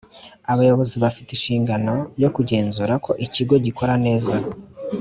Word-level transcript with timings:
Abayobozi 0.51 0.95
bafite 1.03 1.29
inshingano 1.33 1.93
yo 2.21 2.29
kugenzura 2.35 2.93
ko 3.05 3.11
ikigo 3.25 3.55
gikora 3.65 3.93
neza 4.05 4.33